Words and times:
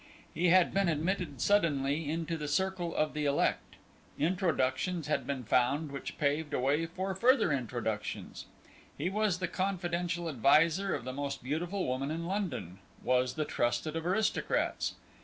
He 0.33 0.47
had 0.47 0.73
been 0.73 0.89
admitted 0.89 1.41
suddenly 1.41 2.09
into 2.09 2.35
the 2.35 2.47
circle 2.47 2.95
of 2.95 3.13
the 3.13 3.25
elect. 3.25 3.75
Introductions 4.17 5.05
had 5.05 5.27
been 5.27 5.43
found 5.43 5.91
which 5.91 6.17
paved 6.17 6.55
a 6.55 6.59
way 6.59 6.87
for 6.87 7.13
further 7.13 7.51
introductions. 7.51 8.47
He 8.97 9.11
was 9.11 9.37
the 9.37 9.47
confidential 9.47 10.27
adviser 10.27 10.95
of 10.95 11.03
the 11.03 11.13
most 11.13 11.43
beautiful 11.43 11.85
woman 11.85 12.09
in 12.09 12.25
London, 12.25 12.79
was 13.03 13.35
the 13.35 13.45
trusted 13.45 13.95
of 13.95 14.07
aristocrats. 14.07 14.95